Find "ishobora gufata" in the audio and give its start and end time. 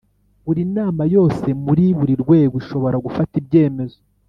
2.61-3.33